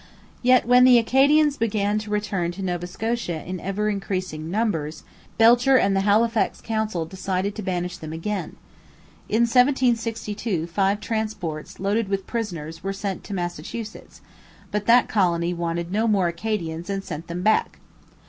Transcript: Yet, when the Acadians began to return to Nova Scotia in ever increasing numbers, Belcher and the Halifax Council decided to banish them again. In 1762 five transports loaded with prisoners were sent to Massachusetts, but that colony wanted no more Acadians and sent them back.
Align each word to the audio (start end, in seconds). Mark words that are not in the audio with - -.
Yet, 0.41 0.65
when 0.65 0.83
the 0.83 0.97
Acadians 0.97 1.57
began 1.57 1.99
to 1.99 2.09
return 2.09 2.51
to 2.53 2.63
Nova 2.63 2.87
Scotia 2.87 3.43
in 3.45 3.59
ever 3.59 3.87
increasing 3.87 4.49
numbers, 4.49 5.03
Belcher 5.37 5.77
and 5.77 5.95
the 5.95 6.01
Halifax 6.01 6.59
Council 6.59 7.05
decided 7.05 7.53
to 7.53 7.61
banish 7.61 7.97
them 7.97 8.11
again. 8.11 8.55
In 9.29 9.41
1762 9.43 10.65
five 10.65 11.01
transports 11.01 11.79
loaded 11.79 12.07
with 12.09 12.25
prisoners 12.25 12.83
were 12.83 12.93
sent 12.93 13.23
to 13.25 13.35
Massachusetts, 13.35 14.21
but 14.71 14.87
that 14.87 15.07
colony 15.07 15.53
wanted 15.53 15.91
no 15.91 16.07
more 16.07 16.27
Acadians 16.29 16.89
and 16.89 17.03
sent 17.03 17.27
them 17.27 17.43
back. 17.43 17.77